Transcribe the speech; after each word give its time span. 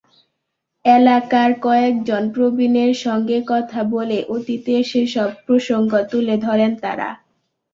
এলাকার 0.85 1.49
কয়েকজন 1.61 2.23
প্রবীণের 2.31 2.93
সঙ্গে 3.05 3.37
কথা 3.47 3.79
বললে 3.91 4.17
অতীতের 4.29 4.83
সেসব 4.91 5.29
প্রসঙ্গ 5.45 5.91
তুলে 6.11 6.35
ধরেন 6.45 6.71
তাঁরা। 6.83 7.09